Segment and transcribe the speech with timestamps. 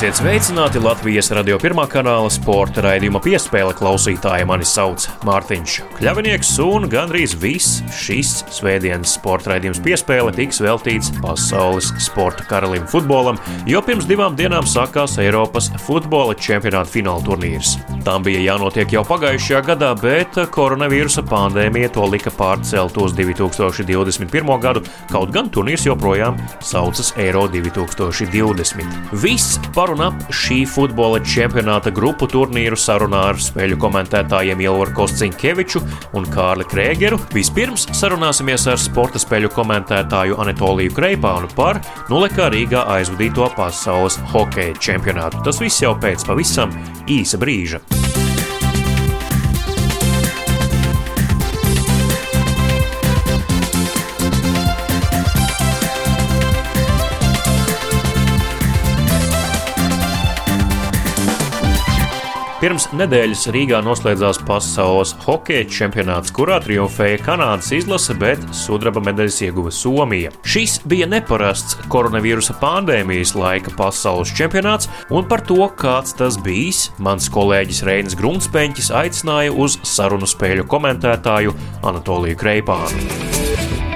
[0.00, 4.46] Esiet sveicināti Latvijas radio pirmā kanāla sporta raidījuma piespēle klausītāji.
[4.48, 11.90] Mani sauc Mārtiņš Kļavinieks, un gandrīz viss šis svētdienas sporta raidījums piespēle tiks veltīts pasaules
[12.00, 13.36] sporta karalim futbolam,
[13.68, 17.74] jo pirms divām dienām sākās Eiropas futbola čempionāta fināla turnīrs.
[18.00, 24.56] Tam bija jānotiek jau pagājušajā gadā, bet koronavīrusa pandēmija to lika pārcelt uz 2021.
[24.64, 29.12] gadu, kaut gan turnīrs joprojām saucas Eiro 2020.
[29.20, 35.82] Viss par un ap šī futbola čempionāta grupu turnīru sarunā ar spēļu komentētājiem Ilvaru Kostinkeviču
[36.18, 37.20] un Kārli Krēgeru.
[37.34, 41.82] Vispirms sarunāsimies ar sporta spēļu komentētāju Anatoliju Kreipānu par
[42.12, 45.44] nulekā Rīgā aizvadīto pasaules hokeja čempionātu.
[45.46, 46.74] Tas viss jau pēc pavisam
[47.10, 47.84] īsa brīža.
[62.60, 69.72] Pirms nedēļas Rīgā noslēdzās pasaules hokeja čempionāts, kurā triumfēja Kanādas izlase, bet sudraba medaļas ieguva
[69.72, 70.28] Somija.
[70.44, 77.32] Šis bija neparasts koronavīrusa pandēmijas laika pasaules čempionāts, un par to, kāds tas bijis, mans
[77.32, 83.89] kolēģis Reinis Grunspeņķis aicināja uz sarunu spēļu komentētāju Anatoliju Kreipānu.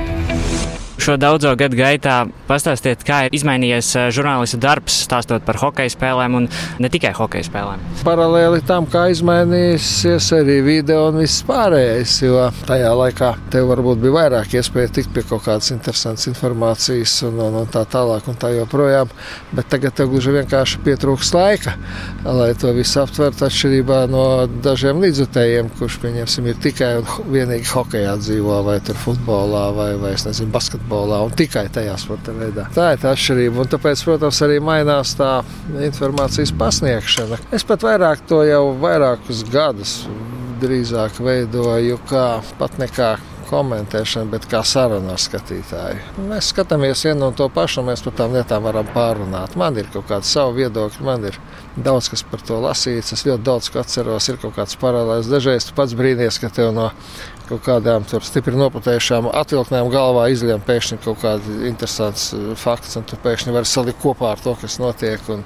[1.05, 6.36] Šo daudzo gadu gaitā pastāstiet, kā ir izmainījies eh, žurnālistu darbs, stāstot par hokeja spēlēm
[6.38, 6.46] un
[6.80, 7.83] ne tikai hokeja spēlēm.
[8.06, 14.14] Paralēli tam, kā izmainījusies arī video un viss pārējais, jo tajā laikā tev varbūt bija
[14.14, 18.55] vairāk iespēja tikt pie kaut kādas interesantas informācijas un, un, un tā tālāk un tā
[18.55, 19.12] joprojām,
[19.52, 21.77] bet tagad tev gluži vienkārši pietrūks laika,
[22.24, 24.24] lai to visu aptvertu atšķirībā no
[24.64, 30.17] dažiem līdzutējiem, kurš, pieņemsim, ir tikai un vienīgi hokejā dzīvo vai tur futbolā vai, vai
[30.17, 32.68] es nezinu, basketbolā futbolā un tikai tajā sporta veidā.
[32.74, 35.42] Tā ir tā atšķirība, un tāpēc, protams, arī mainās tā
[35.88, 37.40] informācijas pasniegšana.
[37.55, 40.05] Es pat vairāk to jau vairākus gadus
[40.62, 43.16] drīzāk veidoju kā pat nekā
[43.48, 46.00] komentēšana, bet kā saruna ar skatītāju.
[46.30, 49.56] Mēs skatāmies vienu un to pašu, mēs par tām lietām varam pārunāt.
[49.60, 51.38] Man ir kaut kāda sava viedokļa, man ir
[51.77, 53.14] daudz kas par to lasīts.
[53.16, 55.30] Es ļoti daudz ko atceros, ir kaut kāds paralēls.
[55.30, 56.90] Dažreiz tu pats brīnīties, ka tev no
[57.48, 62.30] kaut kādām stipri noputējušām atvilknēm galvā izlien pēkšņi kaut kādi interesants
[62.61, 65.20] fakts, un tu pēkšņi vari salikt kopā ar to, kas notiek.
[65.34, 65.44] Un,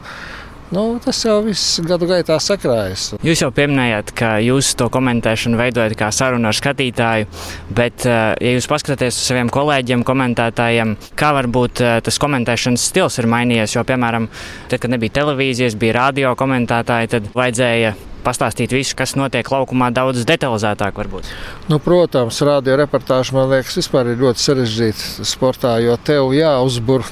[0.69, 3.15] Nu, tas jau viss gadu gaitā sakrājas.
[3.25, 7.29] Jūs jau pieminējāt, ka jūs to komentēšanu veidojat kā sarunu ar skatītāju,
[7.73, 13.17] bet, eh, ja jūs paskatāties uz saviem kolēģiem, komentētājiem, kā varbūt eh, tas komentēšanas stils
[13.17, 14.28] ir mainījies, jo, piemēram,
[14.69, 17.95] tad, kad nebija televīzijas, bija radio komentētāji, tad vajadzēja
[18.27, 21.01] pastāstīt visu, kas notiek laukumā, daudz detalizētāk.
[21.01, 21.31] Varbūt.
[21.73, 27.07] Nu, protams, radio reportāža man liekas, vispār ir ļoti sarežģīta sportā, jo tev jāuzbur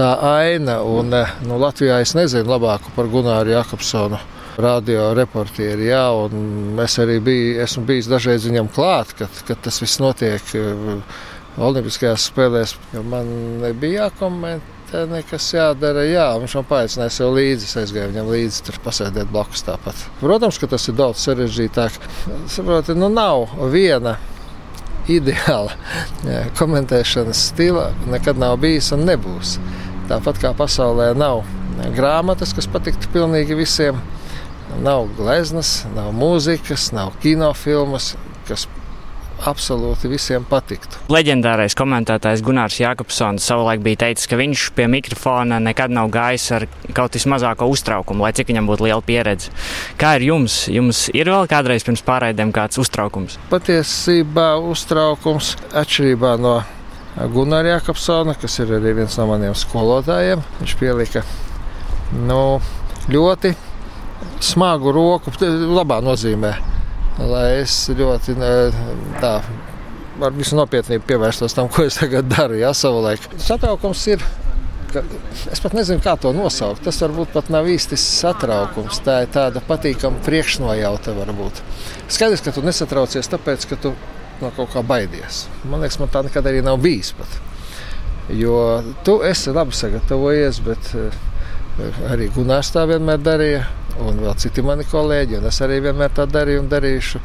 [0.00, 0.80] tā aina.
[0.86, 4.20] Un, eh, nu, Latvijā es nezinu labāku par Gunāru Jakobsonu.
[4.60, 9.78] Radio reportieri, jā, un es arī biju, esmu bijis dažreiz viņam klāt, kad, kad tas
[9.80, 10.98] viss notiek uh,
[11.56, 12.74] Olimpiskajās spēlēs.
[12.98, 13.30] Man
[13.62, 16.02] nebija jākomentē Te nekas jādara.
[16.02, 17.68] Jā, viņš man paaicināja sev līdzi.
[17.68, 20.00] Es aizgāju viņam līdzi, tur pasēdēt blakus tāpat.
[20.18, 21.98] Protams, ka tas ir daudz sarežģītāk.
[22.50, 24.16] Saproti, nu nav viena
[25.10, 25.76] ideāla
[26.26, 27.86] jā, komentēšanas stila.
[28.10, 29.60] Nekad nav bijis un nebūs.
[30.10, 31.44] Tāpat kā pasaulē nav
[31.94, 34.00] grāmatas, kas patiktu pilnīgi visiem.
[34.82, 38.16] Nav gleznas, nav mūzikas, nav kinofilmas,
[38.48, 38.66] kas
[39.46, 40.98] absolūti visiem patiktu.
[41.12, 46.66] Leģendārais komentētājs Gunārs Jākopsons savulaik bija teicis, ka viņš pie mikrofona nekad nav gājis ar
[46.96, 49.54] kaut vismazāko uztraukumu, lai cik viņam būtu liela pieredze.
[50.00, 50.64] Kā ir jums?
[50.70, 53.38] Jums ir vēl kādreiz pirms pārraidēm kāds uztraukums?
[53.52, 56.58] Patiesībā uztraukums atšķirībā no
[57.34, 60.44] Gunāra Jākopsona, kas ir arī viens no maniem skolotājiem.
[60.60, 61.24] Viņš pielika
[62.26, 62.60] nu,
[63.10, 63.54] ļoti
[64.44, 65.32] smagu roku,
[65.74, 66.54] labā nozīmē
[67.28, 68.36] lai es ļoti
[69.20, 69.32] tā,
[70.20, 72.58] ar visu nopietnību pievērstos tam, ko es tagad daru.
[72.60, 73.26] Jā, savulaik.
[73.40, 74.24] Satraukums ir.
[75.54, 76.82] Es pat nezinu, kā to nosaukt.
[76.82, 78.98] Tas varbūt pat nav īsti satraukums.
[79.06, 81.14] Tā ir tāda patīkama priekšnojauta.
[81.14, 81.60] Varbūt.
[82.10, 83.94] Skaidrs, ka tu nesatraucies tāpēc, ka tu
[84.40, 85.44] no kaut kā baidies.
[85.64, 87.12] Man liekas, man tā nekad arī nav bijis.
[87.18, 87.38] Pat.
[88.36, 88.54] Jo
[89.04, 90.92] tu esi labi sagatavojies, bet
[92.10, 93.66] arī Gunārs tā vienmēr darīja
[94.00, 97.20] un vēl citi mani kolēģi, un es arī vienmēr tā darīju un darīšu.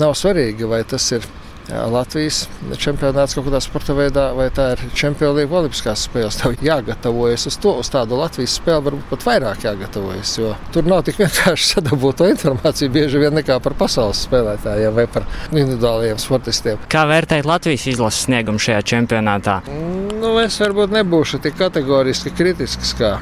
[0.00, 1.26] Nav svarīgi, vai tas ir
[1.68, 2.44] Latvijas
[2.76, 6.36] čempionāts kaut kādā sporta veidā, vai tā ir Champions League Olimpiskās spēles.
[6.40, 10.34] Tev jāgatavojas uz to, uz tādu Latvijas spēli, varbūt pat vairāk jāgatavojas.
[10.40, 15.06] Jo tur nav tik vienkārši sadabūt to informāciju bieži vien nekā par pasaules spēlētājiem vai
[15.10, 16.84] par individuāliem sportistiem.
[16.92, 19.60] Kā vērtēt Latvijas izlases sniegumu šajā čempionātā?
[19.70, 23.16] Nu, es varbūt nebūšu tik kategoriski kritisks kā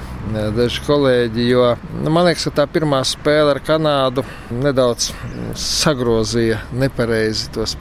[0.56, 1.64] daži kolēģi, jo
[2.02, 4.24] nu, man liekas, ka tā pirmā spēle ar Kanādu
[4.54, 5.10] nedaudz
[5.58, 7.74] sagrozīja nepareizi tos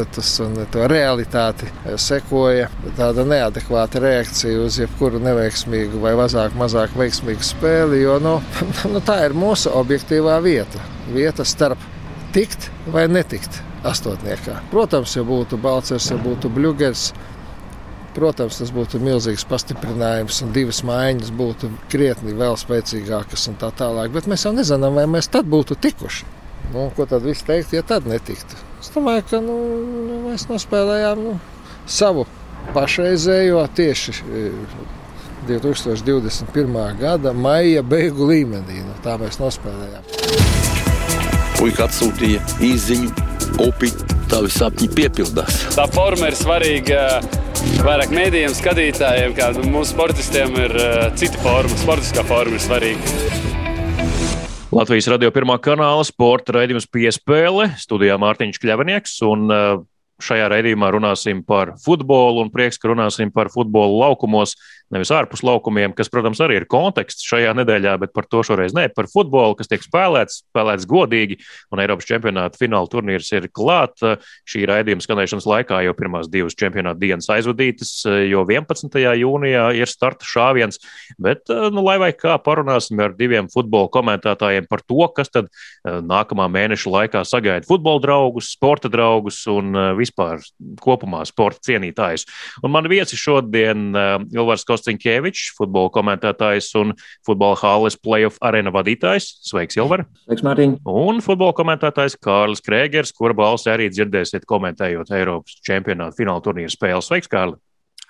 [0.00, 1.68] priekšstatus un to realitāti.
[1.96, 8.40] Sekoja tāda neadekvāta reakcija uz jebkuru neveiksmīgu vai mazāk, mazāk veiksmīgu spēli, jo nu,
[8.92, 10.80] nu, tā ir mūsu objektīvā vieta.
[11.12, 11.78] Vieta starp
[12.32, 14.60] tikt vai netikt astotniekā.
[14.70, 17.12] Protams, ja būtu Balčers, ja būtu Bļūgers,
[18.14, 24.12] protams, tas būtu milzīgs pastiprinājums, un divas mājiņas būtu krietni vēl spēcīgākas un tā tālāk.
[24.12, 26.26] Bet mēs jau nezinām, vai mēs tad būtu tikuši.
[26.70, 28.69] Nu, ko tad viss teikt, ja tad netiktu?
[28.80, 29.54] Es domāju, ka nu,
[30.08, 31.34] nu mēs nospēlējām nu,
[31.84, 32.24] savu
[32.72, 34.14] pašreizējo tieši
[35.48, 36.78] 2021.
[36.80, 38.80] E, gada maija beigu līmenī.
[38.86, 40.08] Nu, tā mēs nospēlējām.
[41.58, 43.12] Puika atsūtīja īziņu,
[43.66, 43.92] upi,
[44.32, 45.60] tavi sapņi piepildās.
[45.76, 47.04] Tā forma ir svarīga
[47.84, 53.49] vairāk mēdījiem, skatītājiem, kā mūsu sportistiem ir uh, cita forma, sportiskā forma ir svarīga.
[54.70, 57.72] Latvijas radio pirmā kanāla sporta raidījums piespēle.
[57.80, 59.16] Studijā Mārtiņš Kļavinieks.
[59.26, 59.80] Un, uh,
[60.20, 64.52] Šajā raidījumā runāsim par futbolu, un prieks, ka runāsim par futbolu laukumos
[64.94, 68.88] nevis ārpus laukumiem, kas, protams, arī ir konteksts šajā nedēļā, bet par to šoreiz ne.
[68.94, 71.40] Par futbolu, kas tiek spēlēts, spēlēts godīgi,
[71.70, 73.96] un Eiropas čempionāta fināla turnīrs ir klāt.
[74.48, 77.92] Šī raidījuma skanēšanas laikā jau pirmās divas čempionāta dienas aizvadītas,
[78.28, 78.98] jo 11.
[79.20, 80.80] jūnijā ir starta šāviens.
[81.20, 86.00] Bet, nu, lai vai kā parunāsim ar diviem futbola komentētājiem par to, kas tad eh,
[86.04, 90.42] nākamā mēneša laikā sagaida futbola draugus, sporta draugus un eh, vispār
[90.82, 92.26] kopumā sporta cienītājus.
[92.64, 94.90] Un man viesi šodien eh, Ilvars Kostas.
[94.90, 96.94] Kostiņkevičs, futbola komentētājs un
[97.26, 99.28] futbola hāles playoff arēna vadītājs.
[99.46, 100.06] Sveiks, Ilvar!
[100.24, 100.78] Sveiks, Mārtiņ!
[100.88, 107.10] Un futbola komentētājs Kārlis Krēgers, kura balsi arī dzirdēsiet komentējot Eiropas čempionāta fināla turnīra spēles.
[107.10, 107.58] Sveiks, Kārli!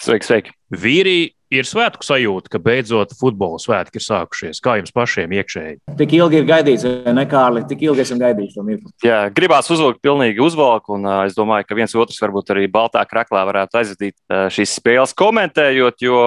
[0.00, 0.52] Sveiki, sveiki!
[0.73, 4.61] Vīri ir svētku sajūta, ka beidzot futbola svētki ir sākušies.
[4.64, 5.76] Kā jums pašiem iekšēji?
[5.99, 8.93] Tik ilgi ir gaidīts, ne Kārli, tik ilgi esam gaidījuši to mirkli.
[9.05, 13.02] Jā, gribās uzvilkt pilnīgi uzvalku, un uh, es domāju, ka viens otrs varbūt arī baltā
[13.11, 16.25] kraklā varētu aizvadīt uh, šīs spēles komentējot, jo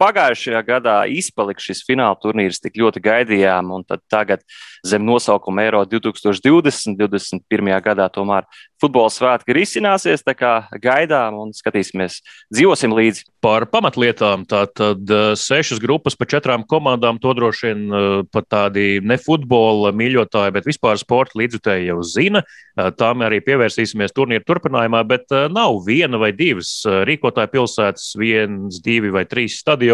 [0.00, 4.44] pagājušajā gadā izpalika šis fināla turnīrs, tik ļoti gaidījām, un tagad
[4.86, 7.72] zem nosaukuma Eiro 2020, 2021.
[7.84, 8.48] gadā tomēr
[8.80, 10.24] futbola svētki ir izcināsies.
[10.24, 12.20] Tā kā gaidām un skatīsimies,
[12.52, 13.26] dzīvosim līdzi.
[13.44, 17.20] Par pamatlietām tātad eh, sešas grupas pa četrām komandām.
[17.20, 22.44] To droši vien eh, pat tādi ne futbola mīļotāji, bet vispār sporta līdzjutēji jau zina.
[22.44, 29.12] Eh, tām arī pievērsīsimies turnīra turpinājumā, bet nav viena vai divas rīkotāja pilsētas, viens, divi
[29.12, 29.89] vai trīs stadioni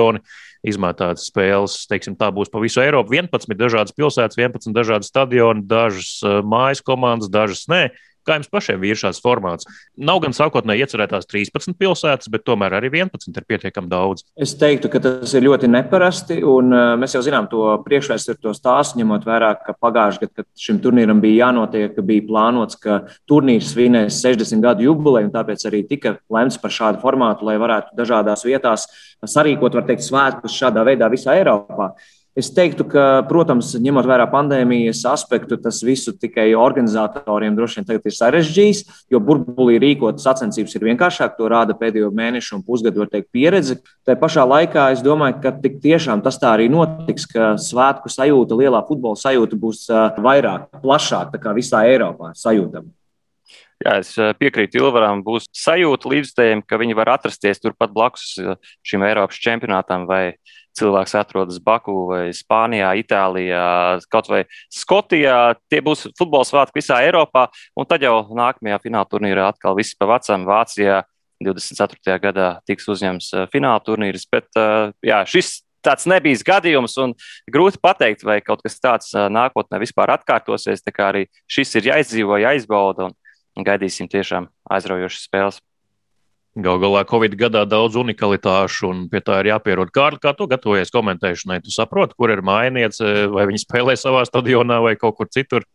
[0.66, 1.78] izmētātas spēles.
[1.90, 3.14] Teiksim, tā būs pa visu Eiropu.
[3.16, 7.82] 11 dažādas pilsētas, 11 dažādi stadioni, dažas mājas komandas, dažas nē.
[8.26, 9.68] Kā jums pašiem ir šāds formāts?
[9.94, 14.24] Nav gan sākotnēji iecerētās 13 pilsētas, bet tomēr arī 11 ir pietiekami daudz.
[14.34, 16.40] Es teiktu, ka tas ir ļoti neparasti.
[16.46, 20.66] Un uh, mēs jau zinām to priekšvēsturi, to stāstu, ņemot vērā, ka pagājušajā gadā, kad
[20.66, 23.00] šim turnīram bija jānotiek, bija plānots, ka
[23.30, 27.94] turnīrs svinēs 60 gadu jubileju, un tāpēc arī tika lemts par šādu formātu, lai varētu
[27.98, 28.88] dažādās vietās
[29.22, 31.92] sarīkot, var teikt, svētkus šādā veidā visā Eiropā.
[32.36, 38.10] Es teiktu, ka, protams, ņemot vērā pandēmijas aspektu, tas visu tikai organizatoriem droši vien tagad
[38.10, 38.82] ir sarežģījis,
[39.14, 41.38] jo burbulī rīkot sacensības ir vienkāršāk.
[41.38, 43.78] To rāda pēdējo mēnešu un pusgadu, var teikt, pieredze.
[44.04, 48.60] Tā pašā laikā es domāju, ka tik tiešām tas tā arī notiks, ka svētku sajūta,
[48.60, 49.86] lielā futbola sajūta būs
[50.20, 52.92] vairāk, plašāk nekā visā Eiropā sajūtama.
[53.80, 58.34] Jā, es piekrītu Ilvaram, būs sajūta līdzstājiem, ka viņi var atrasties turpat blakus
[58.84, 60.36] šim Eiropas čempionātam vai
[60.76, 63.66] cilvēks atrodas Baku vai Spānijā, Itālijā,
[64.12, 65.56] kaut vai Skotijā.
[65.70, 70.08] Tie būs futbola svētki visā Eiropā, un tad jau nākamajā fināla turnīrā atkal viss pa
[70.14, 71.02] vecam Vācijā.
[71.44, 72.16] 24.
[72.20, 76.96] gadā tiks uzņemts eh, fināla turnīrs, bet eh, jā, šis tāds nebija gadījums,
[77.52, 80.84] grūti pateikt, vai kaut kas tāds eh, nākotnē vispār atkārtosies.
[80.84, 83.10] Tā kā arī šis ir jāizdzīvo, jāizbauda,
[83.56, 85.60] un gaidīsim tiešām aizraujošas spēles.
[86.56, 89.90] Galu galā Covid gadā daudz unikalitāšu, un pie tā ir jāpierod.
[89.92, 91.58] Kā, kā tu gatavojies komentēšanai?
[91.60, 95.66] Tu saproti, kur ir mājiņniece, vai viņi spēlē savā stadionā vai kaut kur citur?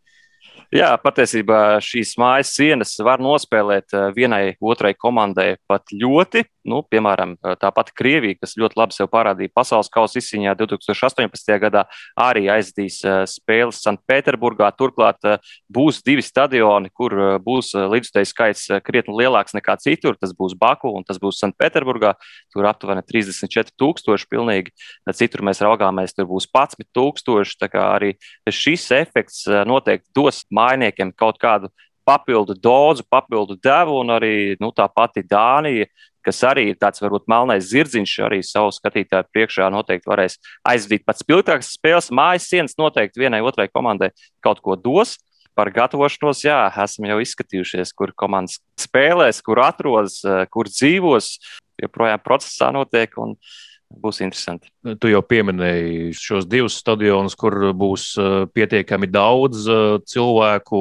[0.72, 6.46] Jā, patiesībā šīs mājas sienas var nospēlēt eh, vienai otrai komandai pat ļoti.
[6.64, 11.58] Nu, piemēram, eh, tāpat Krievija, kas ļoti labi sev parādīja pasaules kausa izcīņā 2018.
[11.60, 11.82] gadā,
[12.16, 14.70] arī aizdīs eh, spēles Sanktpēterburgā.
[14.78, 15.20] Turklāt
[15.68, 20.16] būs divi stadioni, kur būs līdzstēju skaits krietni lielāks nekā citur.
[20.16, 22.14] Tas būs Baku un tas būs Sanktpēterburgā.
[22.56, 24.72] Tur aptuveni 34 tūkstoši pilnīgi.
[25.12, 27.60] Citur mēs raugāmies, tur būs 11 tūkstoši.
[27.60, 28.14] Tā kā arī
[28.48, 31.70] šis efekts noteikti dos mājiņu mājiniekiem kaut kādu
[32.06, 35.86] papildu dozu, papildu devu, un arī nu, tā pati Dānija,
[36.22, 41.22] kas arī ir tāds varbūt melnais zirdziņš, arī savu skatītāju priekšā noteikti varēs aizvadīt pats
[41.22, 42.12] spilgtākas spēles.
[42.14, 45.18] Mājas sienas noteikti vienai otrai komandai kaut ko dos.
[45.52, 51.34] Par gatavošanos, jā, esam jau izskatījušies, kur komandas spēlēs, kur atrodas, kur dzīvos.
[51.82, 53.12] Joprojām procesā notiek.
[53.20, 53.71] Un, uh,
[54.02, 54.70] būs interesanti.
[55.00, 60.78] Tu jau pieminēji šos divus stadionus, kur būs uh, pietiekami daudz uh, cilvēku,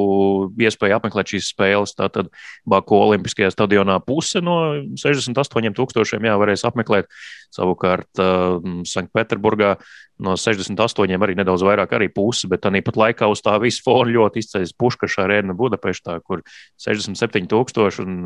[0.61, 1.95] iespēja apmeklēt šīs spēles.
[1.97, 2.31] Tātad
[2.69, 4.59] Baku Olimpiskajā stadionā puse no
[5.01, 7.11] 68 tūkstošiem jā, varēs apmeklēt.
[7.51, 9.75] Savukārt uh, Sanktpēterburgā
[10.21, 14.43] no 68 arī nedaudz vairāk, arī pusi, bet tāpat laikā uz tā visa fona ļoti
[14.43, 16.43] izceļas Puškaša arēna Budapeštā, kur
[16.81, 18.19] 67 tūkstoši un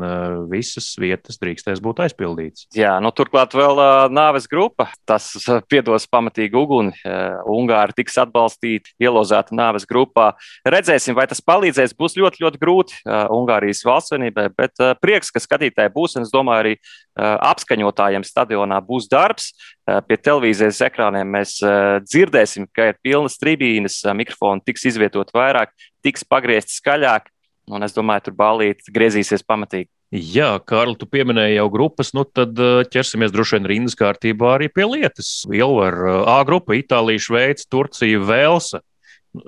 [0.52, 2.68] visas vietas drīkstēs būt aizpildītas.
[2.76, 3.80] Jā, nu turklāt vēl
[4.12, 4.75] nāves grupa.
[5.08, 6.92] Tas uh, piedos pamatīgi uguni.
[7.00, 10.32] Uh, Ungāri tiks atbalstīti, ielozēti nāves grupā.
[10.68, 11.94] Redzēsim, vai tas palīdzēs.
[11.96, 16.64] Būs ļoti, ļoti grūti uh, Ungārijas valstsvenībai, bet prieks, ka skatītāji būs, un es domāju,
[16.64, 16.74] arī
[17.16, 19.50] apskaņotājiem stadionā būs darbs.
[19.86, 21.56] Pie televīzijas ekrāniem mēs
[22.04, 25.72] dzirdēsim, ka ir pilnas tribīnes, mikrofoni tiks izvietot vairāk,
[26.04, 27.30] tiks pagriezti skaļāk,
[27.72, 29.88] un es domāju, tur balīti griezīsies pamatīgi.
[30.14, 32.54] Jā, Kārli, tu pieminēji jau grupas, nu tad
[32.94, 35.42] ķersimies droši vien rindas kārtībā arī pie lietas.
[35.50, 35.96] Jau ar
[36.30, 38.80] A grupu- Itālija, Šveice, Turcija, Velsa.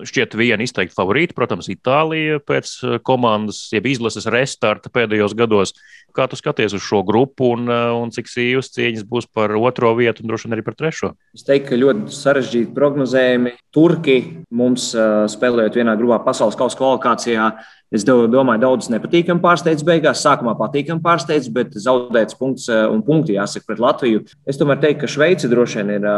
[0.08, 5.74] Šķiet, viena izteikti favorīta, protams, Itālija pēc eh, komandas, jeb izlases restarta pēdējos gados.
[6.16, 9.94] Kā tu skaties uz šo grupu un, eh, un cik sīvas cīņas būs par otro
[9.98, 11.14] vietu un droši vien arī par trešo?
[11.36, 13.54] Es teiktu, ka ļoti sarežģīti prognozējumi.
[13.74, 14.18] Turki
[14.50, 17.50] mums eh, spēlējot vienā grupā pasaules kausa kvalifikācijā
[17.88, 20.20] Es domāju, daudzus nepatīkami pārsteidz beigās.
[20.20, 24.24] Sākumā patīkami pārsteidz, bet zaudēts punkts un punkti jāsaka pret Latviju.
[24.44, 26.08] Es tomēr teiktu, ka Šveice droši vien ir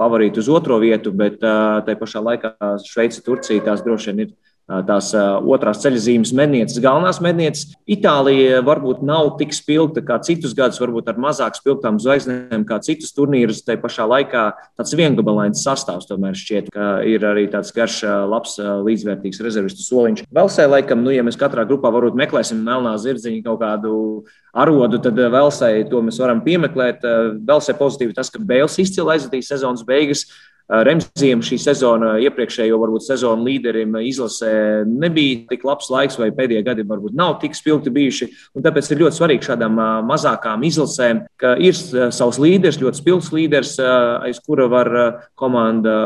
[0.00, 2.50] favorīti uz otro vietu, bet tajā pašā laikā
[2.82, 4.34] Šveice, Turcija tās droši vien ir
[4.64, 5.10] tās
[5.44, 7.74] otrās ceļa zīmes mednieces, galvenās mednieces.
[7.84, 13.12] Itālija varbūt nav tik spilgta kā citus gadus, varbūt ar mazāk spilgtām zvaigznēm kā citus
[13.12, 13.60] turnīrus.
[13.66, 14.44] Tā pašā laikā
[14.78, 18.56] tāds viengabalains sastāvs tomēr šķiet, ka ir arī tāds garš, labs,
[18.88, 20.24] līdzvērtīgs rezervistu soliņš.
[20.32, 23.94] Velsē, laikam, nu, ja mēs katrā grupā varbūt meklēsim melnā zirdziņa kaut kādu
[24.56, 27.04] arodu, tad Velsē to mēs varam piemeklēt.
[27.44, 30.24] Velsē pozitīvi tas, ka Bēls izcili aizvadīja sezonas beigas.
[30.64, 34.52] Remzijam šī sezona, iepriekšējo varbūt sezonu līderim izlasē
[34.88, 38.28] nebija tik labs laiks, vai pēdējie gadi varbūt nav tik spilgti bijuši.
[38.64, 39.76] Tāpēc ir ļoti svarīgi šādām
[40.08, 43.74] mazākām izlasēm, ka ir savs līderis, ļoti spilgts līderis,
[44.24, 44.90] aiz kura var
[45.36, 45.98] komanda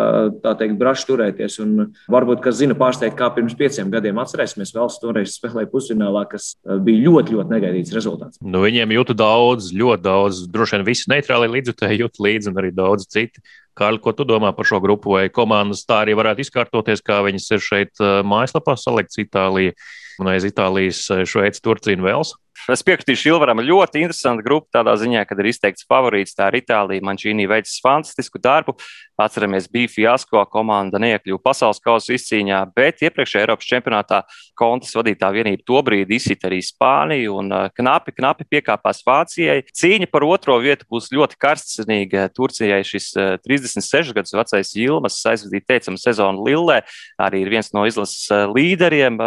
[0.58, 1.60] teikt braši turēties.
[1.62, 6.50] Un varbūt, kas zina, pārsteigt, kā pirms pieciem gadiem atcerēsimies, vēl toreiz spēlēja pusfinālā, kas
[6.82, 8.42] bija ļoti, ļoti negaidīts rezultāts.
[8.42, 12.74] Nu, viņiem jūtu daudz, ļoti daudz, droši vien visi neitrāli līdzjutēji jūt līdzi un arī
[12.74, 13.44] daudz citi.
[13.78, 17.48] Kārli, ko tu domā par šo grupu, vai komandas tā arī varētu izkārtoties, kā viņas
[17.54, 19.76] ir šeit mājaslapā salikts Itālija
[20.18, 22.40] un aiz Itālijas Šveice, Turcija un Velsa?
[22.68, 26.34] Es piekritīšu Ilvaram, ļoti interesanta grupa tādā ziņā, kad ir izteikts favorīts.
[26.36, 27.04] Tā ir Itālija.
[27.08, 28.74] Mančīnī veicis fantastisku darbu.
[29.18, 34.20] Atceramies, bija fiasko komanda, neiekļuva pasaules kausa izcīņā, bet iepriekšējā Eiropas čempionātā
[34.58, 39.64] kontas vadītā vienība to brīdi izsita arī Spāniju un uh, knapi, knapi piekāpās Vācijai.
[39.74, 42.28] Cīņa par otro vietu būs ļoti karstsinīga.
[42.36, 43.08] Turcijai šis
[43.42, 46.78] 36 uh, gadus vecais Ilmas aizvadīja teicamu sezonu Lillē,
[47.18, 49.18] arī ir viens no izlases uh, līderiem.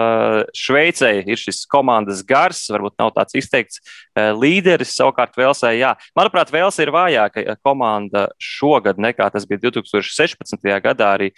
[0.55, 3.81] Šveicei ir šis komandas gars, varbūt nav tāds izteikts
[4.15, 5.95] līderis, savukārt Velsē, jā.
[6.17, 10.01] Manuprāt, Velsē ir vājāka komanda šogad nekā tas bija 2000.
[10.01, 10.81] 2016.
[10.83, 11.29] gadā arī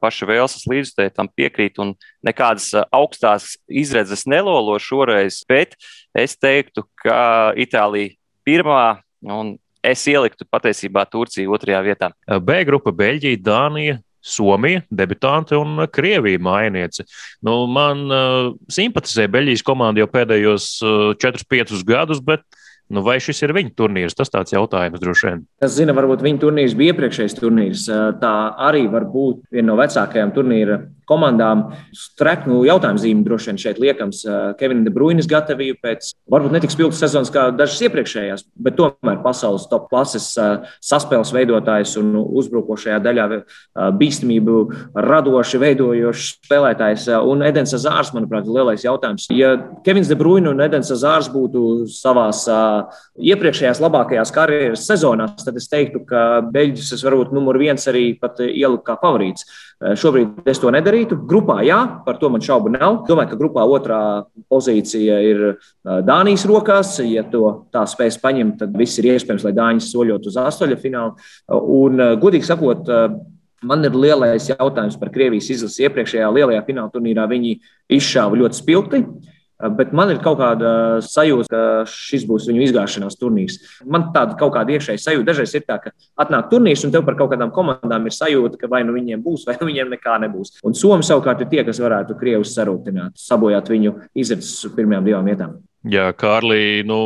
[0.00, 1.94] paša Vēlsas līdzstēji tam piekrīt un
[2.26, 5.76] nekādas augstās izredzes nelolo šoreiz, bet
[6.16, 8.16] es teiktu, ka Itālija
[8.46, 12.10] pirmā un es ieliktu patiesībā Turciju otrajā vietā.
[12.40, 17.06] B grupa- Beļģija, Dānija, Somija, debitante un Krievija mainiece.
[17.46, 22.44] Nu, man uh, simpatizē Beļģijas komanda jau pēdējos uh, 4-5 gadus, bet
[22.90, 24.16] Nu, vai šis ir viņa turnīrs?
[24.18, 25.42] Tas tāds jautājums droši vien.
[25.62, 27.84] Es zinu, varbūt viņa turnīrs bija iepriekšējais turnīrs.
[28.18, 28.32] Tā
[28.66, 31.66] arī var būt viena no vecākajām turnīra komandām.
[31.96, 34.22] Streknu jautājumu zīme droši vien šeit liekams
[34.60, 39.66] Kevina De Bruynes gatavību pēc varbūt netik spilgtas sezonas kā dažas iepriekšējās, bet tomēr pasaules
[39.70, 40.30] top klases
[40.86, 43.26] saspēles veidotājs un uzbrukošajā daļā
[43.98, 44.56] bīstamību
[44.94, 47.08] radoši veidojošs spēlētājs.
[47.26, 49.26] Un Edens Zārs, manuprāt, ir lielais jautājums.
[49.34, 52.44] Ja Kevins De Bruyne un Edens Zārs būtu savās
[53.20, 58.42] iepriekšējās labākajās karjeras sezonās, tad es teiktu, ka Beļģis es varbūt numur viens arī pat
[58.44, 59.46] ieliku kā favorīts.
[59.80, 61.16] Šobrīd es to nedarītu.
[61.28, 62.98] Grupā, jā, par to man šaubu nav.
[63.08, 64.00] Domāju, ka grupā otrā
[64.52, 65.42] pozīcija ir
[66.04, 66.98] Dānijas rokās.
[67.08, 71.16] Ja to tā spēs paņemt, tad viss ir iespējams, lai Dāņas soļot uz astoļu finālu.
[71.48, 72.92] Un, godīgi sakot,
[73.60, 75.82] Man ir lielais jautājums par Krievijas izlasi.
[75.84, 77.58] Iepriekšējā lielajā fināla turnīrā viņi
[77.92, 79.00] izšāva ļoti spilgti.
[79.60, 80.70] Bet man ir kaut kāda
[81.04, 83.58] sajūta, ka šis būs viņu izgāšanās turnīrs.
[83.84, 85.26] Man tāda kaut kāda iekšēja sajūta.
[85.28, 85.92] Dažreiz ir tā, ka
[86.24, 89.44] atnāk turnīrs, un tev par kaut kādām komandām ir sajūta, ka vai nu viņiem būs,
[89.48, 90.56] vai nu viņiem nekā nebūs.
[90.64, 95.60] Un Somija savukārt ir tie, kas varētu Krievus sarūktināt, sabojāt viņu izredzes pirmajām divām vietām.
[95.90, 97.00] Jā, Kārlī, nu,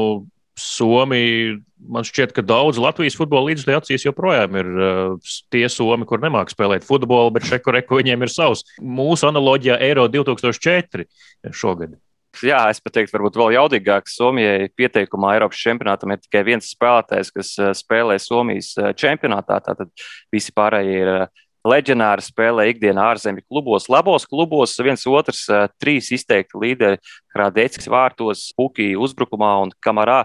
[0.58, 1.58] Somija,
[1.90, 6.54] man šķiet, ka daudz Latvijas futbola līdzekļu acīs joprojām ir uh, tie somi, kur nemāķi
[6.54, 8.62] spēlēt futbolu, bet šeit, kur viņiem ir savs.
[8.78, 11.08] Mūsu analoģijā Eiro 2004
[11.50, 11.98] šogad.
[12.42, 14.08] Jā, es pat teiktu, varbūt vēl jaudīgāk.
[14.10, 19.60] Somijai pieteikumā Eiropas čempionātam ir tikai viens spēlētājs, kas uh, spēlē Somijas uh, čempionātā.
[19.62, 19.92] Tātad
[20.34, 24.74] visi pārējie ir uh, leģionāri spēlē ikdienā ārzemju klubos, labos klubos.
[24.82, 25.46] viens otrs,
[25.80, 27.00] trīs izteikti līderi,
[27.32, 30.24] Krādeckis vārtos, Pukī uzbrukumā un Kamarā,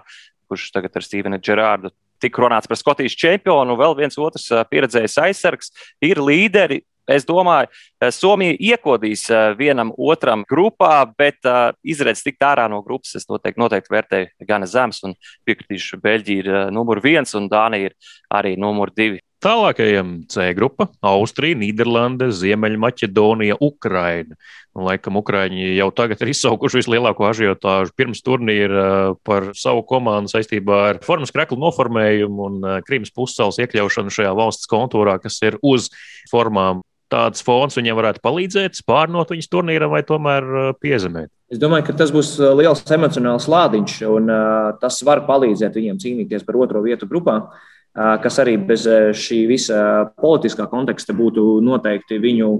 [0.49, 5.71] kurš tagad ar Stevenu Gerārdu tika runāts par Skotijas čempionu, vēl viens otrs pieredzējis aizsargs,
[6.03, 6.81] ir līderi.
[7.09, 7.71] Es domāju,
[8.13, 9.25] Somija iekodīs
[9.57, 14.67] vienam otram grupā, bet uh, izredzes tikt ārā no grupas es noteikti, noteikti vērtēju gan
[14.69, 19.23] zemes, un piekritīšu, Beļģija ir numur viens un Dānija ir arī numur divi.
[19.39, 24.35] Tālākajam C grupa- Austrija, Nīderlande, Ziemeļmaķedonija, Ukraina.
[24.75, 30.81] Un, laikam, Ukrāņi jau tagad ir izsaukuši vislielāko ažiotāžu pirms turnīra par savu komandu saistībā
[30.89, 35.87] ar formas kreklu noformējumu un Krīmas pusceles iekļaušanu šajā valsts kontūrā, kas ir uz
[36.31, 36.83] formām.
[37.09, 41.31] Tāds fons viņiem varētu palīdzēt, spārnot viņus turnīram vai tomēr uh, piezemēt.
[41.49, 46.45] Es domāju, ka tas būs liels emocionāls lādiņš, un uh, tas var palīdzēt viņiem cīnīties
[46.45, 47.39] par otro vietu grupā.
[47.49, 47.75] Uh,
[48.23, 48.85] kas arī bez
[49.17, 49.79] šī visa
[50.21, 52.51] politiskā konteksta būtu noteikti viņu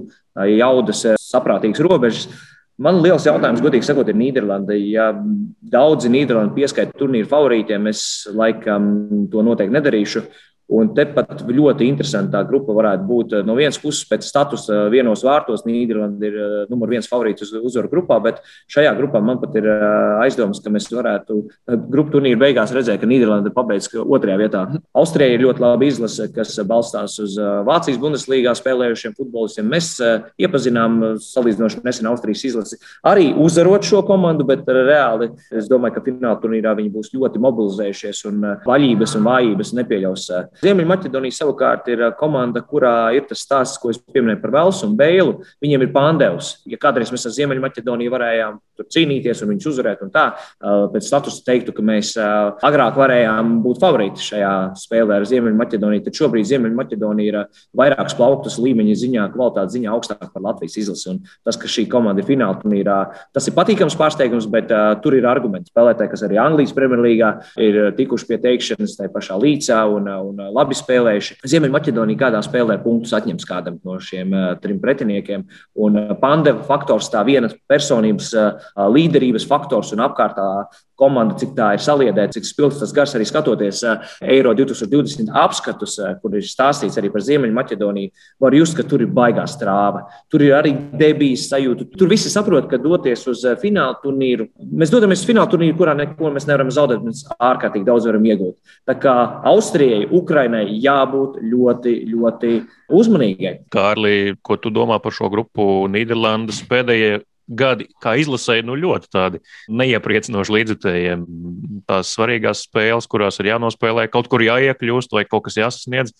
[0.58, 2.26] jaudas saprātīgas robežas.
[2.80, 4.72] Man liels jautājums, godīgi sakot, ir Nīderlanda.
[4.72, 5.10] Ja
[5.60, 10.24] daudzi Nīderlandi pieskaita turnīru favorītiem, es laikam to noteikti nedarīšu.
[10.70, 15.64] Un tepat ļoti interesanta grupa varētu būt no vienas puses pēc statusa vienos vārtos.
[15.66, 18.38] Nīderlanda ir uh, numur viens favorīts uz uzvaru grupā, bet
[18.70, 19.66] šajā grupā man pat ir
[20.22, 21.40] aizdomas, ka mēs varētu
[21.90, 24.64] grupu turnīru beigās redzēt, ka Nīderlanda pabeidz otrajā vietā.
[24.96, 29.68] Austrija ir ļoti laba izlase, kas balstās uz Vācijas Bundeslīgā spēlējušiem futbolistiem.
[29.70, 29.92] Mēs
[30.40, 36.38] iepazinām salīdzinoši nesen Austrijas izlasi arī uzvarot šo komandu, bet reāli es domāju, ka fināla
[36.42, 40.26] turnīrā viņi būs ļoti mobilizējušies un vaļības un vājības nepieļaus
[40.64, 45.38] Ziemeļmaķedonija savukārt ir komanda, kurā ir tas stāsts, ko es pieminēju par Velsu un Bēlu.
[45.62, 46.50] Viņiem ir pandēvs.
[46.70, 50.26] Ja kādreiz mēs ar Ziemeļmaķedoniju varējām cīnīties un viņus uzvarēt, un tā
[50.60, 56.48] pēc statusa teiktu, ka mēs agrāk varējām būt favorīti šajā spēlē ar Ziemeļmaķedoniju, tad šobrīd
[56.48, 61.08] Ziemeļmaķedonija ir vairākus plauktus līmeņa ziņā, kvalitātes ziņā augstāk par Latvijas izlasi.
[61.12, 62.98] Un tas, ka šī komanda ir fināla turnīrā,
[63.36, 65.72] tas ir patīkams pārsteigums, bet uh, tur ir argumenti.
[65.74, 70.76] Spēlētāji, kas arī Anglijas Premjerlīgā ir tikuši pie teikšanas tajā pašā līcā un, un labi
[70.78, 71.38] spēlējuši.
[71.52, 75.46] Ziemeļmaķedonija kādā spēlē punktus atņems kādam no šiem uh, trim pretiniekiem.
[75.80, 80.50] Un uh, pandēma faktors, tā viena personības uh, līderības faktors un apkārtā
[81.00, 83.80] komanda, cik tā ir saliedēta, cik spilgts tas gars arī skatoties
[84.20, 88.10] Eiro 2020 apskatus, kur ir stāstīts arī par Ziemeļmaķedoniju.
[88.44, 90.04] Var just, ka tur ir baigā strāva.
[90.28, 91.88] Tur ir arī debijas sajūta.
[91.96, 96.34] Tur visi saprot, ka doties uz fināla turnīru, mēs dodamies uz fināla turnīru, kurā neko
[96.34, 98.76] mēs nevaram zaudēt, mēs ārkārtīgi daudz varam iegūt.
[98.88, 99.16] Tā kā
[99.50, 102.52] Austrijai, Ukrainai jābūt ļoti, ļoti
[102.88, 103.54] uzmanīgai.
[103.70, 109.40] Kārlī, ko tu domā par šo grupu Nīderlandes pēdējie gadi, kā izlasēji, nu ļoti tādi
[109.68, 111.26] neiepriecinoši līdzekļiem.
[111.90, 116.14] Tās svarīgās spēles, kurās ir jānospēlē, kaut kur jāiekļūst vai kaut kas jāsasniedz,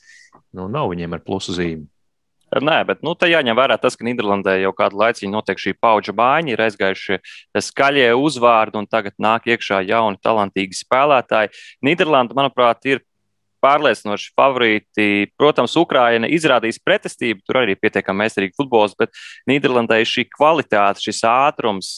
[0.57, 1.87] nu nav viņiem ar plusu zīmi.
[2.51, 6.51] Nē, bet nu, jāņem vērā tas, ka Nīderlandē jau kādu laiku notiek šī paudžu maiņa,
[6.51, 7.19] ir aizgājuši
[7.63, 11.55] skaļie uzvārdi, un tagad nāk iekšā jauni, talantīgi spēlētāji.
[11.87, 13.05] Nīderlanda, manuprāt, ir
[13.63, 15.09] pārliecinoši favorīti.
[15.39, 19.15] Protams, Ukraina izrādīs pretestību, tur arī pietiekami meistarīgi futbols, bet
[19.51, 21.95] Nīderlandē šī kvalitāte, šis ātrums,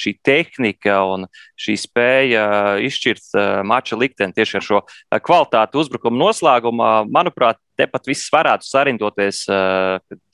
[0.00, 1.28] šī tehnika un
[1.60, 2.46] šī spēja
[2.84, 3.34] izšķirt
[3.66, 4.82] mača likteni tieši ar šo
[5.24, 9.44] kvalitāti uzbrukuma noslēgumā, manuprāt, tepat viss varētu sarindoties.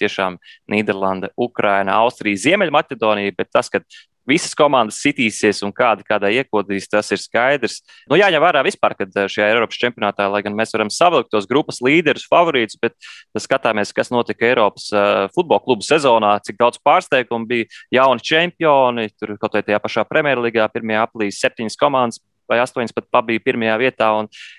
[0.01, 0.37] Tiešām
[0.73, 3.81] Nīderlanda, Ukraina, Austrija, Ziemeļmaķedonija, bet tas, ka
[4.28, 7.80] visas komandas sitīsies un kāda kādai iekodīs, tas ir skaidrs.
[8.11, 11.48] Nu, jāņem vērā vispār, ka eh, šajā Eiropas čempionātā, lai gan mēs varam savilkt tos
[11.50, 12.96] grupas līderus, favorītus, bet
[13.40, 19.37] skatāmies, kas notika Eiropas uh, futbola klubu sezonā, cik daudz pārsteigumu bija jauni čempioni, tur
[19.40, 22.22] kaut vai tajā pašā Premjerligā, pirmajā aplī septiņas komandas.
[22.50, 24.09] Vai astoņas pat pabija pirmajā vietā.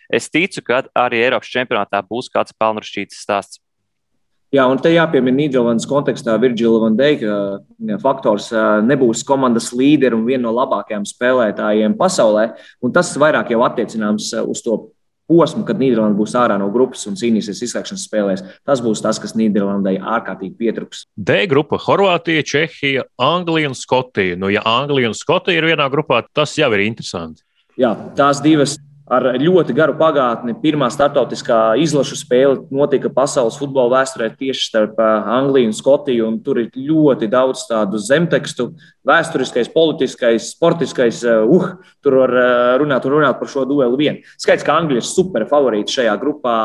[0.07, 3.59] Es ticu, ka arī Eiropas čempionātā būs kāds pelnrašķīts stāsts.
[4.51, 7.35] Jā, un te jāpiemina Nīderlandes kontekstā Virģila van Deika
[8.03, 8.49] faktors.
[8.83, 12.49] Nebūs komandas līderi un viena no labākajiem spēlētājiem pasaulē.
[12.83, 14.75] Un tas vairāk jau attiecināms uz to
[15.31, 18.43] posmu, kad Nīderlanda būs ārā no grupas un cīnīsies izslēgšanas spēlēs.
[18.67, 21.05] Tas būs tas, kas Nīderlandai ārkārtīgi pietrūks.
[21.15, 24.35] D grupa- Horvātija, Čehija, Anglija un Skotija.
[24.35, 27.41] Nu, ja Anglija un Skotija ir vienā grupā, tas jau ir interesanti.
[27.79, 28.75] Jā, tās divas
[29.11, 30.55] ar ļoti garu pagātni.
[30.61, 36.29] Pirmā startautiskā izlašu spēle notika pasaules futbola vēsturē tieši starp Angliju un Skotiju.
[36.29, 38.69] Un tur ir ļoti daudz tādu zemtekstu,
[39.07, 41.23] vēsturiskais, politiskais, sportiskais.
[41.27, 42.35] Uh, tur var
[42.81, 44.21] runāt un runāt par šo dueli vien.
[44.39, 46.55] Skaidrs, ka Anglija ir super favorīti šajā grupā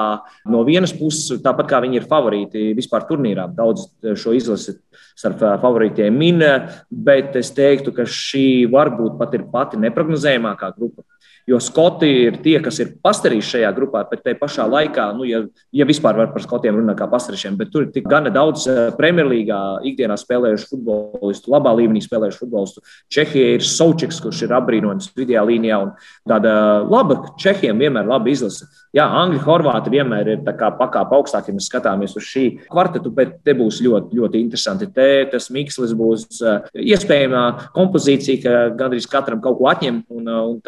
[0.53, 3.49] no vienas puses, tāpat kā viņi ir favorīti vispār turnīrā.
[3.57, 3.89] Daudz
[4.21, 4.79] šo izlasi
[5.17, 6.45] starp favorītiem min,
[6.91, 11.07] bet es teiktu, ka šī varbūt pat ir pati neparedzējamākā grupa.
[11.47, 15.45] Jo Skoti ir tie, kas ir pastarījuši šajā grupā, bet te pašā laikā, nu, ja,
[15.71, 18.81] ja vispār var par Skotiem runāt kā pastarīšiem, bet tur ir tik gana daudz eh,
[18.99, 22.83] Premjerlīgā ikdienā spēlējušu futbolistu, labā līmenī spēlējušu futbolistu.
[23.15, 25.95] Čehija ir Saučiks, kurš ir apbrīnojams vidējā līnijā, un
[26.27, 28.67] tāda laba Čehiem vienmēr laba izlase.
[28.97, 33.55] Jā, Angļi, Horvāti vienmēr ir pakāpē augstāk, ja mēs skatāmies uz šī kvartetu, bet te
[33.55, 34.91] būs ļoti, ļoti interesanti.
[34.91, 40.47] Te tas mikslis būs eh, iespējamā kompozīcija, ka gandrīz katram kaut ko atņem, un, eh,
[40.51, 40.63] un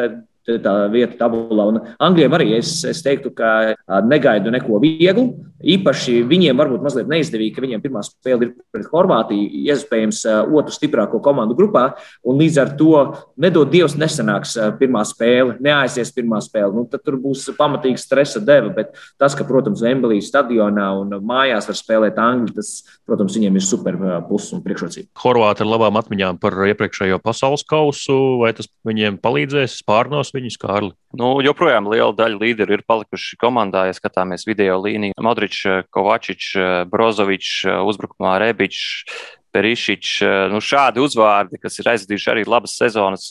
[0.64, 1.68] tā vieta tabulā.
[1.72, 3.76] Un Anglijam arī es, es teiktu, ka
[4.08, 5.28] negaidu neko vieglu.
[5.58, 10.20] Īpaši viņiem varbūt mazliet neizdevīgi, ka viņiem pirmā spēle ir pret Horvātiju, iespējams,
[10.54, 11.88] otru stiprāko komandu grupā.
[12.22, 12.92] Līdz ar to
[13.42, 16.70] nedod Dievs, nesanāks pirmā spēle, neaizies pirmā spēle.
[16.76, 18.70] Nu, tad tur būs pamatīga stresa deva.
[18.76, 22.70] Bet tas, ka, protams, Vembelīs stadionā un mājās var spēlēt Angļu, tas,
[23.08, 25.11] protams, viņiem ir super pluss un priekšrocība.
[25.24, 30.92] Horvāti ar labām atmiņām par iepriekšējo pasaules kausu, vai tas viņiem palīdzēs pārnos viņus, Kārli?
[31.18, 35.16] Nu, joprojām liela daļa līderu ir palikuši komandā, ja skatāmies video līniju.
[35.24, 36.55] Modričs, Kovačičs,
[36.90, 39.05] Brozovičs, uzbrukumā Rebičs,
[39.54, 40.18] Perišičs.
[40.52, 43.28] Nu, šādi uzvārdi, kas ir aizvadījuši arī labas sezonas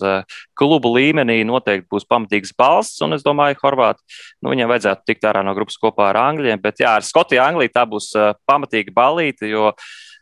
[0.57, 3.03] klubu līmenī, noteikti būs pamatīgs balsts.
[3.05, 4.03] Un es domāju, Horvāti,
[4.41, 6.61] nu, viņiem vajadzētu tikt ārā no grupas kopā ar Angļiem.
[6.63, 8.11] Bet jā, ar Skotiju Angliju tā būs
[8.49, 9.49] pamatīga balīta,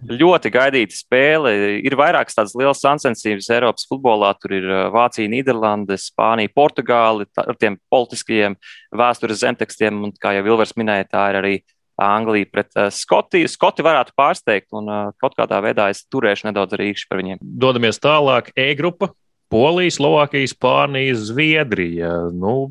[0.06, 1.54] ļoti gaidīta spēle.
[1.88, 4.34] Ir vairākas tādas lielas sacensības Eiropas futbolā.
[4.42, 8.58] Tur ir Vācija, Nīderlande, Spānija, Portugāli ar tiem politiskajiem
[8.96, 10.04] vēstures zemtekstiem.
[10.04, 11.56] Un, kā jau Vilvers minēja, tā ir arī
[12.02, 13.50] Anglija pret uh, Skotiju.
[13.52, 17.42] Skoti varētu pārsteigt, un uh, kaut kādā veidā es turēšu nedaudz arī īkšķi par viņiem.
[17.42, 19.14] Dodamies tālāk, E-grupa.
[19.54, 22.12] Polija, Slovākija, Spānija, Zviedrija.
[22.34, 22.68] Nu,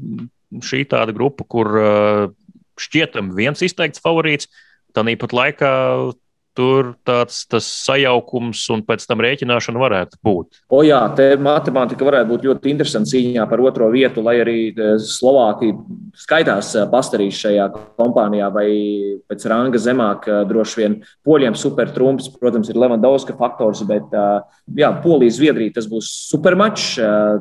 [0.65, 2.27] šī tāda grupa, kur uh,
[2.81, 4.51] šķietam viens izteikts favorīts.
[4.95, 5.73] Tāpat laikā
[6.55, 10.61] tur tāds sajaukums un pēc tam rēķināšana varētu būt.
[10.75, 14.95] O jā, te matemātika varētu būt ļoti interesanta cīņā par otro vietu, lai arī e,
[15.03, 15.77] Slovākija
[16.25, 18.69] skaitās e, pastarīs šajā kompānijā vai
[19.31, 20.29] pēc ranga zemāk.
[20.31, 26.11] E, droši vien poļiem supertrumps, protams, ir Levandovska faktors, bet jā, Polija, Zviedrija tas būs
[26.31, 26.93] supermačs,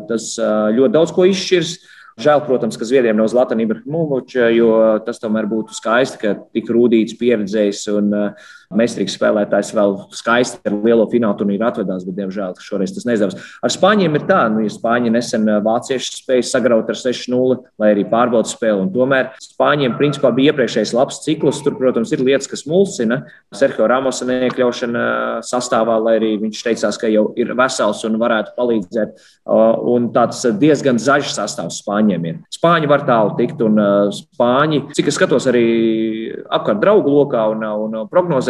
[0.10, 1.78] tas ļoti daudz ko izšķirs.
[2.22, 4.74] Žēl, protams, ka Zviedrijam nav Zlatana Ibrahimoviča, jo
[5.06, 10.78] tas tomēr būtu skaisti, ka tik rūtīts, pieredzējis un uh, Meistarīgs spēlētājs vēl skaisti ar
[10.86, 13.36] lielo finālu turnīru atvedās, bet, diemžēl, šoreiz tas neizdevās.
[13.64, 18.06] Ar Spāņiem ir tā, nu, ja Spāņi nesen vācieši spēja sagraut ar 6-0, lai arī
[18.10, 18.88] pārbaudas spēli.
[18.94, 21.62] Tomēr Spāņiem principā bija iepriekšējais labs cikls.
[21.64, 23.22] Tur, protams, ir lietas, kas mulsina.
[23.56, 25.06] Sergio Ramosa neiekļaušana
[25.46, 29.24] sastāvā, lai arī viņš teicās, ka jau ir vesels un varētu palīdzēt.
[29.94, 32.42] Un tāds diezgan zaļš sastāvs Spāņiem ir.
[32.54, 33.80] Spāņi var tālu tikt, un
[34.14, 35.66] Spāņi, cik es skatos arī
[36.54, 37.98] apkārt draugu lokā un, un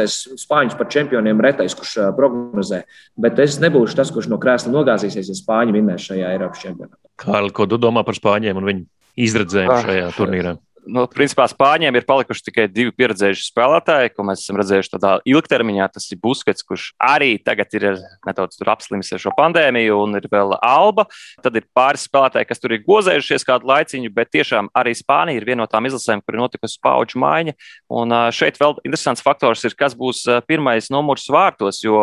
[0.04, 2.84] prognozēs, es spāņus par čempioniem retais, kurš prognozē.
[3.18, 7.00] Bet es nebūšu tas, kurš no krēsla nogāzīsies, ja spāņi vinnēs šajā Eiropas čempionātā.
[7.16, 8.86] Kārli, ko tu domā par spāņiem un viņu
[9.16, 10.56] izredzējumu ah, šajā turnīrā?
[10.88, 15.88] Nu, principā Spāņiem ir palikuši tikai divi pieredzējuši spēlētāji, ko mēs esam redzējuši tādā ilgtermiņā.
[15.94, 17.88] Tas ir Buskets, kurš arī tagad ir
[18.28, 21.06] nedaudz apslimis ar šo pandēmiju, un ir vēl Alba.
[21.44, 25.48] Tad ir pāris spēlētāji, kas tur ir gozējušies kādu laiciņu, bet tiešām arī Spānija ir
[25.48, 27.56] viena no tām izlasēm, kur ir notikusi paudžu maiņa.
[27.94, 32.02] Un šeit vēl interesants faktors ir, kas būs pirmais numurs vārtos, jo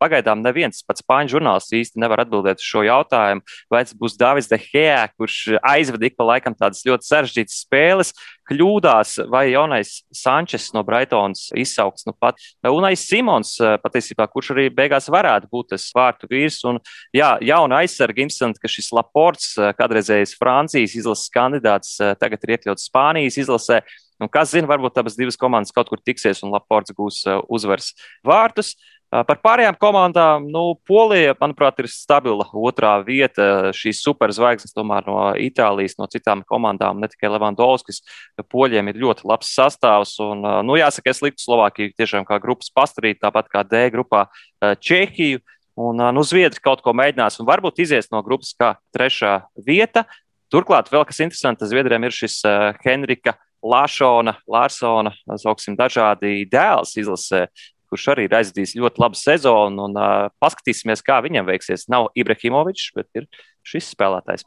[0.00, 3.44] pagaidām neviens pats spāņu žurnālists īsti nevar atbildēt uz šo jautājumu.
[3.72, 8.12] Vai tas būs Davids Dehea, kurš aizved ik pa laikam tādas ļoti sarežģītas spēles,
[8.48, 14.68] kļūdās, vai jaunais Sančes no Braitonas izsaukts nu pat, Unais Simons eh, patiesībā, kurš arī
[14.74, 16.60] beigās varētu būt tas vārtu vīrs.
[16.68, 16.80] Un,
[17.16, 22.56] jā, jauna aizsarga, interesanti, ka šis Laports, eh, kādreizējais Francijas izlases kandidāts, eh, tagad ir
[22.56, 23.82] iekļauts Spānijas izlasē.
[24.18, 27.92] Un kas zina, varbūt abas divas komandas kaut kur tiksies un Laports gūs uzvaras
[28.26, 28.74] vārtus.
[29.08, 33.70] Par pārējām komandām, nu, Polija, manuprāt, ir stabila otrā vieta.
[33.72, 38.02] Šīs superzvaigznes tomēr no Itālijas, no citām komandām, ne tikai Levandovskis.
[38.52, 40.12] Poļiem ir ļoti labs sastāvs.
[40.20, 44.26] Un, nu, jāsaka, es liktu Slovākiju tiešām kā grupas pastarīt, tāpat kā D grupā
[44.60, 45.40] Čehiju.
[45.78, 50.04] Un, nu, Zviedri kaut ko mēģinās un varbūt izies no grupas kā trešā vieta.
[50.52, 52.42] Turklāt vēl kas interesants, Zviedriem ir šis
[52.84, 57.46] Henrika Lāšona, Lārsona, sauksim, dažādi dēls izlasē,
[57.92, 59.88] kurš arī ir aizdījis ļoti labu sezonu.
[59.88, 61.88] Un, uh, paskatīsimies, kā viņam veiksies.
[61.92, 63.28] Nav Ibrahimovičs, bet ir
[63.66, 64.46] šis spēlētājs.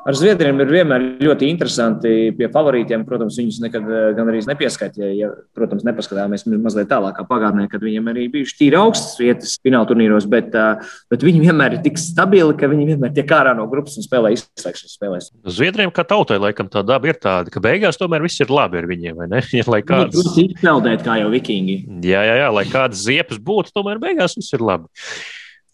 [0.00, 2.10] Ar Zviedriem ir vienmēr ļoti interesanti.
[2.36, 5.10] Pie favorītiem, protams, viņus nekad eh, gan arī nepieskaitīja.
[5.18, 10.24] Ja, protams, nepaskatāmies mazliet tālākā pagātnē, kad viņiem arī bijuši tīri augstas vietas fināla turnīros,
[10.32, 13.98] bet, eh, bet viņi vienmēr ir tik stabili, ka viņi vienmēr tiek ārā no grupas
[14.00, 15.28] un spēlē izslēgšanas spēlēs.
[15.58, 18.88] Zviedriem kā tautai, laikam, tā daba ir tāda, ka beigās tomēr viss ir labi ar
[18.88, 19.20] viņiem?
[19.60, 20.16] Ja, lai nu, kāds...
[20.16, 21.82] Nu, izpeldēt, kā jau vikingi.
[22.06, 24.88] Jā, jā, jā, lai kādas ziepes būtu, tomēr beigās viss ir labi.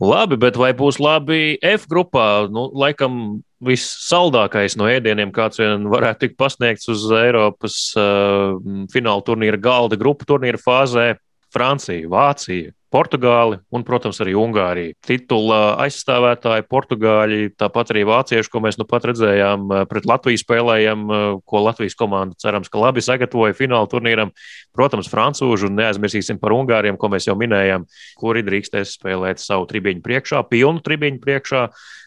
[0.02, 2.48] Labi, bet vai būs labi F grupā?
[2.52, 8.58] Nu, laikam vissaldākais no ēdieniem, kāds vien varētu tikt pasniegts uz Eiropas uh,
[8.92, 11.14] fināla turnīra galda grupu turnīra fāzē-
[11.56, 12.72] Francija, Vācija.
[12.96, 14.94] Portugāli un, protams, arī Ungārija.
[15.04, 21.02] Titula aizstāvētāji, portugāļi, tāpat arī vācieši, ko mēs nu pat redzējām, pret Latviju spēlējam,
[21.44, 24.32] ko Latvijas komanda cerams, ka labi sagatavoja fināla turnīram.
[24.76, 27.88] Protams, francūži un neaizmirsīsim par Ungāriem, ko mēs jau minējām,
[28.22, 31.66] kuri drīkstēs spēlēt savu tribiņu priekšā, pilnu tribiņu priekšā.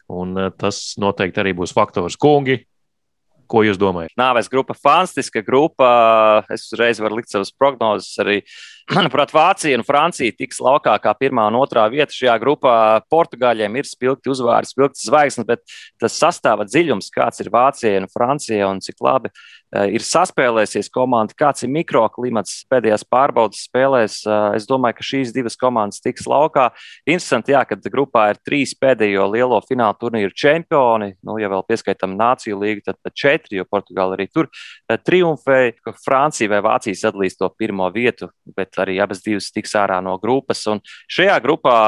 [0.10, 2.18] Un uh, tas noteikti arī būs faktors.
[2.20, 2.58] Kungi,
[3.50, 4.14] Ko jūs domājat?
[4.20, 5.90] Nāves grupa, fantastiska grupa.
[6.54, 8.12] Es uzreiz varu likt savas prognozes.
[8.22, 8.44] Arī,
[8.96, 12.74] manuprāt, Vācija un Francija tiks laukā kā pirmā un otrā vieta šajā grupā.
[13.12, 15.64] Portugāļiem ir spilgti uzvārdi, spilgti zvaigznes, bet
[16.02, 19.34] tas sastāva dziļums, kāds ir Vācijai un Francijai un cik labi
[19.70, 24.16] Eh, ir saspēlēsies komanda, kāds ir mikroklimats pēdējās pārbaudas spēlēs.
[24.26, 26.72] Eh, es domāju, ka šīs divas komandas tiks laukā.
[27.06, 31.14] Interesanti, jā, ka grupā ir trīs pēdējo lielo fināla turnīru čempioni.
[31.22, 35.78] Nu, ja vēl pieskaitām Nāciju līgu, tad četri, jo Portugāla arī tur eh, triumfēja.
[36.02, 40.66] Francija vai Vācija sadalīs to pirmo vietu, bet arī abas divas tiks ārā no grupas.
[40.72, 41.80] Un šajā grupā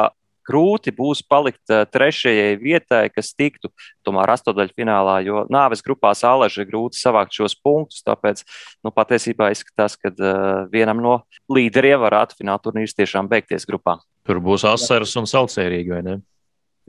[0.47, 3.71] grūti būs palikt uh, trešajai vietai, kas tiktu
[4.05, 8.01] tomēr astotdaļfinālā, jo nāves grupās Aleža ir grūti savākt šos punktus.
[8.07, 8.43] Tāpēc
[8.83, 11.19] nu, patiesībā izskatās, ka uh, vienam no
[11.51, 13.99] līderiem varētu fināla turnīrs tiešām beigties grupā.
[14.27, 16.19] Tur būs asaras un saucērīgi, vai ne?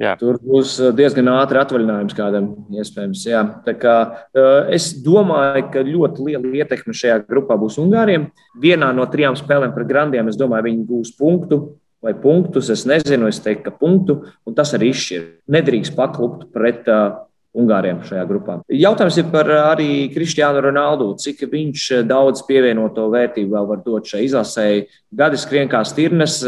[0.01, 0.15] Jā.
[0.21, 3.25] Tur būs diezgan ātri atvaļinājums kādam, iespējams.
[3.29, 3.43] Jā.
[3.67, 3.97] Tā kā,
[4.33, 8.31] uh, es domāju, ka ļoti liela ietekme šajā grupā būs Ungāriem.
[8.63, 11.61] Vienā no trijām spēlēm pret Grandiem, es domāju, viņi gūs punktu
[12.03, 12.73] vai punktus.
[12.73, 15.29] Es nezinu, es teiktu, ka punktu, un tas arī izšķir.
[15.53, 17.21] Nedrīkst paklupt pret uh,
[17.53, 18.55] Ungāriem šajā grupā.
[18.73, 21.11] Jautājums ir par arī Kristiānu Ronaldu.
[21.21, 24.87] Cik viņš daudz pievienoto vērtību vēl var dot šai izlasēji?
[25.13, 26.39] Gadi skrien kā stirnas,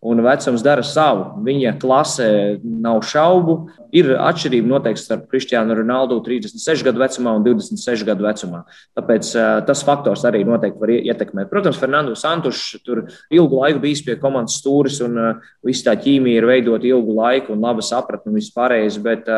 [0.00, 1.42] un vecums dara savu.
[1.44, 2.28] Viņa klase
[2.64, 3.56] nav šaubu.
[3.96, 8.62] Ir atšķirība noteikti starp Kristiānu Ronaldu 36 gadu vecumā un 26 gadu vecumā.
[8.96, 9.30] Tāpēc
[9.68, 11.50] tas faktors arī noteikti var ietekmēt.
[11.52, 16.48] Protams, Fernando Santušs tur ilgu laiku bijis pie komandas stūris, un viss tā ķīmija ir
[16.48, 19.00] veidota ilgu laiku un laba sapratne un viss pārējais.
[19.04, 19.28] Bet,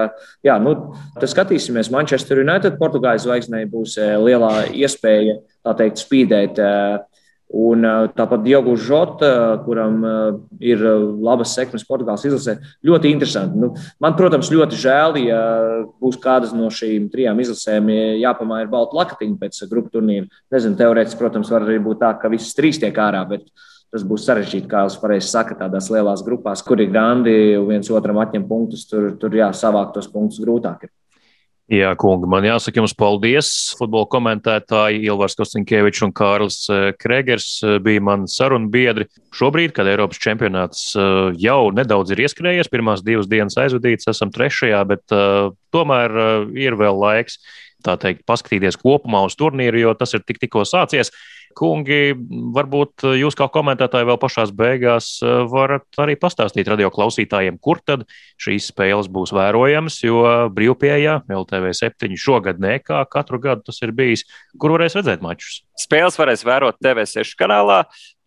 [0.46, 0.76] jā, nu,
[1.18, 6.58] tad skatīsimies, Manchester United, Portugāles zvaigznei būs lielā iespēja, tā teikt, spīdēt
[7.50, 7.82] Un
[8.14, 9.96] tāpat Diogu Žota, kuram
[10.62, 10.84] ir
[11.18, 12.54] labas sekmes Portugāles izlasē,
[12.86, 13.58] ļoti interesanti.
[13.58, 15.40] Nu, man, protams, ļoti žēl, ja
[15.98, 17.90] būs kādas no šīm trijām izlasēm
[18.22, 20.30] jāpamāja ar baltu lakatiņu pēc grupu turnīra.
[20.54, 23.50] Nezinu, teorētiski, protams, var arī būt tā, ka visas trīs tiek ārā, bet
[23.90, 27.34] tas būs sarežģīti, kā jūs pareizi sakat, tādās lielās grupās, kur ir grandi,
[27.66, 30.86] viens otram atņem punktus, tur, tur jā, savākt tos punktus grūtāk.
[30.86, 30.94] Ir.
[31.70, 33.48] Jā, kungi, man jāsaka jums paldies.
[33.78, 39.06] Futbola komentētāji Ilvars Kostiņkevičs un Kārlis eh, Kregers eh, bija mani sarunu biedri.
[39.38, 44.80] Šobrīd, kad Eiropas čempionāts eh, jau nedaudz ir ieskrējies, pirmās divas dienas aizvadītas, esam trešajā,
[44.90, 47.38] bet uh, tomēr uh, ir vēl laiks,
[47.86, 51.14] tā teikt, paskatīties kopumā uz turnīru, jo tas ir tik, tikko sācies.
[51.58, 52.12] Kungi,
[52.54, 58.06] varbūt jūs kā komentētāji vēl pašās beigās eh, varat arī pastāstīt radio klausītājiem, kur tad
[58.40, 60.22] šīs spēles būs vērojamas, jo
[60.54, 64.24] brīvpējā LTV 7 šogad ne kā katru gadu tas ir bijis,
[64.60, 65.62] kur varēs redzēt mačus.
[65.80, 67.82] Spēles varēs vērot TV6 kanālā.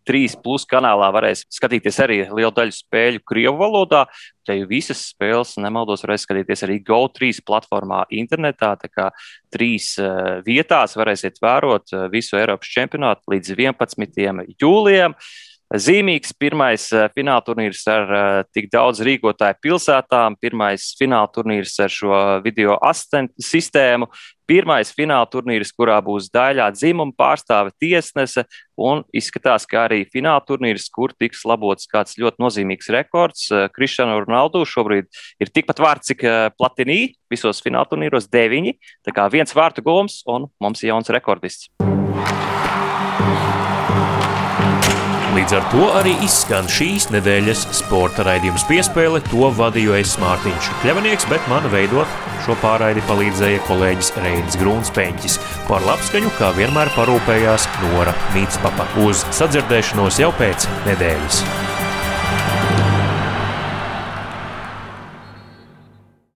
[0.08, 4.04] 3 plus kanālā varēs skatīties arī lielu daļu spēļu Krievijas valodā.
[4.44, 8.74] Te jau visas spēles, nemaldos, varēs skatīties arī GO3 platformā internetā.
[8.82, 9.08] Tā kā
[9.54, 14.46] trīs uh, vietās varēsiet vērot uh, visu Eiropas čempionātu līdz 11.
[14.60, 15.16] jūlijam.
[15.74, 18.12] Zīmīgs pirmais uh, fināla turnīrs ar
[18.54, 24.12] tik daudz rīkotāju pilsētām, pirmais fināla turnīrs ar šo video asistentu sistēmu,
[24.50, 28.44] Pirmais fināla turnīrs, kurā būs daļā dzimuma pārstāve tiesnese,
[28.76, 33.48] un izskatās, ka arī fināla turnīrs, kur tiks labots kāds ļoti nozīmīgs rekords.
[33.76, 35.08] Kristiāna eh, Ronaldu šobrīd
[35.40, 38.76] ir tikpat vārds, cik eh, Platinī visos fināla turnīros- deviņi.
[39.08, 41.72] Tā kā viens vārtu gulms, un mums ir jauns rekordists.
[45.34, 49.18] Līdz ar to arī izskan šīs nedēļas sporta raidījums piespēle.
[49.32, 55.42] To vadīju es Mārtiņš Kļavanieks, bet man veidot šo pārraidi palīdzēja kolēģis Reinis Grūnspēņķis.
[55.66, 58.92] Par labskaņu, kā vienmēr, parūpējās Nora Mītspapa.
[59.08, 61.73] Uz sadzirdēšanos jau pēc nedēļas!